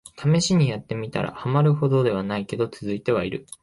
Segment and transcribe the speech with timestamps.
[0.15, 3.45] ためしにやってみたら、ハマるほどではないけど続いてはいる